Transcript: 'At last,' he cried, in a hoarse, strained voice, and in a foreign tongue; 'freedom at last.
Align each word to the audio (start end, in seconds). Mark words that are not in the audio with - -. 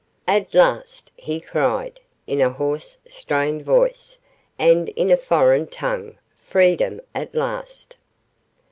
'At 0.27 0.51
last,' 0.55 1.11
he 1.15 1.39
cried, 1.39 1.99
in 2.25 2.41
a 2.41 2.49
hoarse, 2.49 2.97
strained 3.07 3.61
voice, 3.61 4.17
and 4.57 4.89
in 4.89 5.11
a 5.11 5.15
foreign 5.15 5.67
tongue; 5.67 6.17
'freedom 6.39 6.99
at 7.13 7.35
last. 7.35 7.97